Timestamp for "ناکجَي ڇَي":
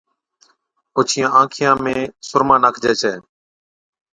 2.63-3.13